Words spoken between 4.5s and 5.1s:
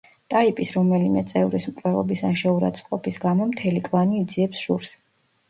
შურს.